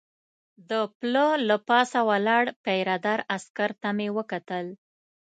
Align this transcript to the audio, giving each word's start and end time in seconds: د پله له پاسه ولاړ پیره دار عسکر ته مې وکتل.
د 0.69 0.71
پله 0.99 1.25
له 1.49 1.57
پاسه 1.67 1.99
ولاړ 2.09 2.43
پیره 2.65 2.95
دار 3.05 3.19
عسکر 3.35 3.69
ته 3.81 3.89
مې 3.97 4.07
وکتل. 4.17 4.65